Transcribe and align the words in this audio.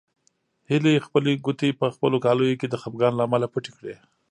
هیلې 0.69 1.03
خپلې 1.05 1.31
ګوتې 1.45 1.69
په 1.79 1.85
خپلو 1.95 2.17
کالیو 2.25 2.59
کې 2.59 2.67
د 2.69 2.75
خپګان 2.81 3.13
له 3.15 3.23
امله 3.27 3.47
پټې 3.53 3.71
کړې. 3.77 3.95